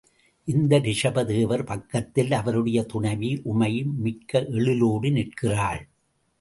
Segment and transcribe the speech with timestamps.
[0.47, 5.81] இந்த ரிஷப தேவர் பக்கத்தில் அவருடைய துணைவி உமையும் மிக்க எழிலோடு நிற்கிறாள்.